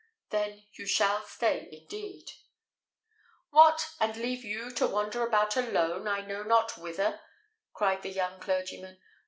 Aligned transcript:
"Then 0.31 0.65
you 0.71 0.87
shall 0.87 1.27
stay 1.27 1.69
indeed." 1.71 2.27
"What! 3.51 3.91
and 3.99 4.17
leave 4.17 4.43
you 4.43 4.71
to 4.71 4.87
wander 4.87 5.21
about 5.23 5.55
alone, 5.55 6.07
I 6.07 6.21
know 6.21 6.41
not 6.41 6.75
whither?" 6.75 7.19
cried 7.73 8.01
the 8.01 8.09
young 8.09 8.39
clergyman. 8.39 8.99